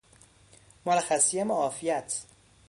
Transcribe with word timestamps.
مرخصی 0.85 1.43
معافیت 1.43 2.23